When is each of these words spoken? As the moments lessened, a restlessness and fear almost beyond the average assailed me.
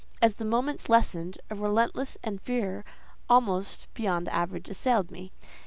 As 0.19 0.33
the 0.33 0.45
moments 0.45 0.89
lessened, 0.89 1.37
a 1.51 1.53
restlessness 1.55 2.17
and 2.23 2.41
fear 2.41 2.83
almost 3.29 3.87
beyond 3.93 4.25
the 4.25 4.33
average 4.33 4.67
assailed 4.67 5.11
me. 5.11 5.31